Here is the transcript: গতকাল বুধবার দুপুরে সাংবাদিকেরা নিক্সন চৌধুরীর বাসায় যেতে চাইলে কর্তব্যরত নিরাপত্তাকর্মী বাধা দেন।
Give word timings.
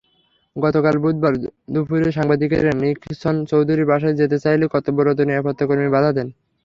গতকাল 0.55 0.95
বুধবার 1.03 1.33
দুপুরে 1.73 2.09
সাংবাদিকেরা 2.17 2.71
নিক্সন 2.81 3.35
চৌধুরীর 3.51 3.89
বাসায় 3.91 4.19
যেতে 4.21 4.37
চাইলে 4.43 4.65
কর্তব্যরত 4.73 5.19
নিরাপত্তাকর্মী 5.29 5.89
বাধা 5.95 6.11
দেন। 6.17 6.27